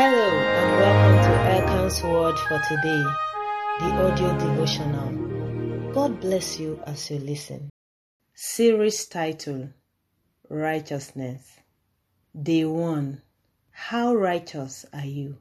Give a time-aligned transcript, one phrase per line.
[0.00, 3.02] Hello and welcome to Elkan's Word for today,
[3.80, 5.92] the audio devotional.
[5.92, 7.68] God bless you as you listen.
[8.32, 9.70] Series title
[10.48, 11.58] Righteousness.
[12.40, 13.20] Day 1
[13.72, 15.38] How righteous are you?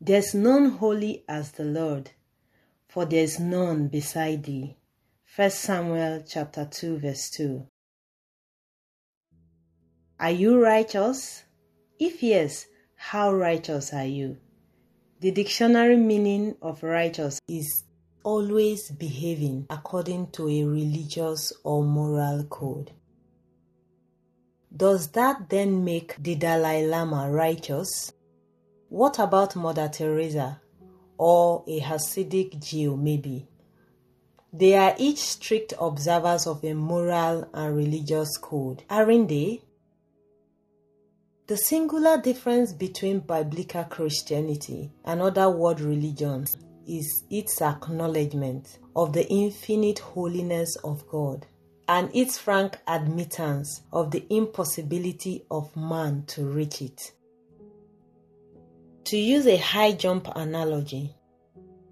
[0.00, 2.10] There's none holy as the Lord,
[2.88, 4.76] for there's none beside thee.
[5.36, 7.64] 1 Samuel chapter 2 verse 2.
[10.18, 11.44] Are you righteous?
[12.00, 14.38] If yes, how righteous are you?
[15.20, 17.84] The dictionary meaning of righteous is
[18.24, 22.92] always behaving according to a religious or moral code.
[24.74, 28.14] Does that then make the Dalai Lama righteous?
[28.88, 30.62] What about Mother Teresa
[31.18, 33.46] or a Hasidic Jew, maybe?
[34.54, 39.64] They are each strict observers of a moral and religious code, aren't they?
[41.50, 46.56] The singular difference between biblical Christianity and other world religions
[46.86, 51.48] is its acknowledgement of the infinite holiness of God
[51.88, 57.10] and its frank admittance of the impossibility of man to reach it.
[59.06, 61.16] To use a high jump analogy,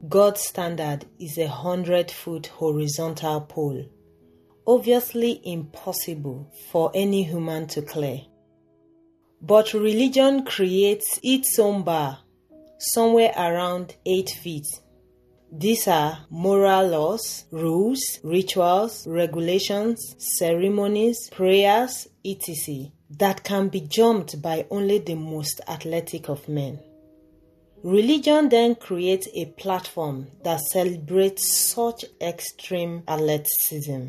[0.09, 3.85] God's standard is a hundred foot horizontal pole,
[4.69, 8.21] obviously impossible for any human to clear.
[9.41, 12.19] But religion creates its own bar,
[12.79, 14.67] somewhere around 8 feet.
[15.51, 24.67] These are moral laws, rules, rituals, regulations, ceremonies, prayers, etc., that can be jumped by
[24.71, 26.81] only the most athletic of men.
[27.83, 34.09] Religion then creates a platform that celebrates such extreme athleticism,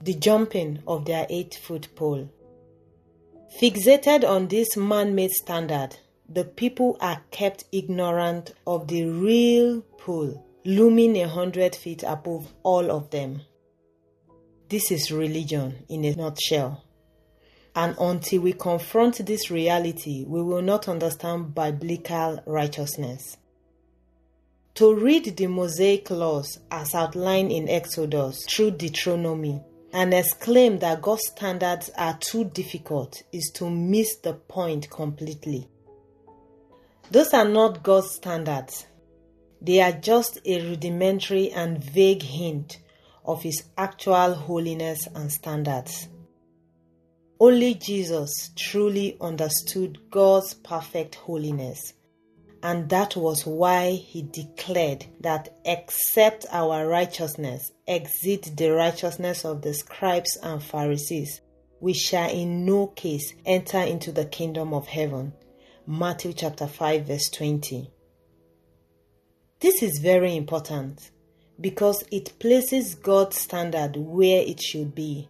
[0.00, 2.30] the jumping of their 8 foot pole.
[3.60, 5.90] Fixated on this man made standard,
[6.26, 12.90] the people are kept ignorant of the real pool looming a hundred feet above all
[12.90, 13.42] of them.
[14.70, 16.84] This is religion in a nutshell.
[17.76, 23.36] And until we confront this reality, we will not understand biblical righteousness.
[24.76, 29.60] To read the Mosaic laws as outlined in Exodus through Deuteronomy
[29.92, 35.68] and exclaim that God's standards are too difficult is to miss the point completely.
[37.10, 38.86] Those are not God's standards.
[39.60, 42.78] They are just a rudimentary and vague hint
[43.24, 46.08] of His actual holiness and standards.
[47.38, 51.94] Only Jesus truly understood God's perfect holiness
[52.62, 59.72] and that was why he declared that except our righteousness exceed the righteousness of the
[59.72, 61.40] scribes and Pharisees,
[61.80, 65.32] we shall in no case enter into the kingdom of heaven.
[65.86, 67.90] Matthew chapter 5 verse 20.
[69.60, 71.10] This is very important
[71.58, 75.28] because it places God's standard where it should be.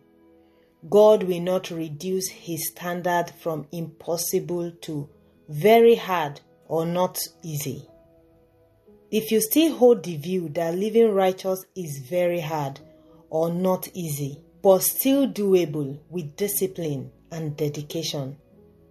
[0.88, 5.08] God will not reduce his standard from impossible to
[5.48, 7.84] very hard or not easy.
[9.10, 12.78] If you still hold the view that living righteous is very hard
[13.28, 18.36] or not easy, but still doable with discipline and dedication,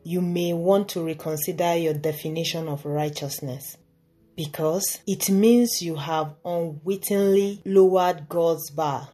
[0.03, 3.77] you may want to reconsider your definition of righteousness
[4.35, 9.07] because it means you have unwittingly lowered God's bar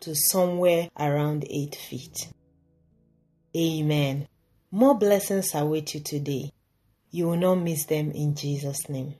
[0.00, 2.28] to somewhere around 8 feet.
[3.54, 4.26] Amen.
[4.70, 6.52] More blessings await you today.
[7.16, 9.14] You will not miss them in Jesus' name.